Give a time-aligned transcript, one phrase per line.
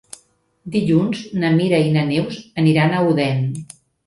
[0.75, 3.47] Dilluns na Mira i na Neus aniran a Odèn.